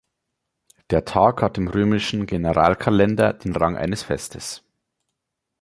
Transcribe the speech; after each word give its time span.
Der 0.89 1.05
Tag 1.05 1.43
hat 1.43 1.59
im 1.59 1.67
römischen 1.67 2.25
Generalkalender 2.25 3.33
den 3.33 3.55
Rang 3.55 3.77
eines 3.77 4.01
Festes. 4.01 4.63